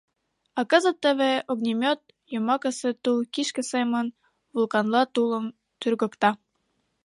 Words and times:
А 0.59 0.61
кызыт 0.71 0.97
теве 1.03 1.31
огнемёт, 1.51 1.99
йомакысе 2.33 2.89
тул 3.03 3.17
кишке 3.33 3.63
семын, 3.71 4.07
вулканла 4.53 5.01
тулым 5.15 5.45
тӱргыкта. 5.79 6.29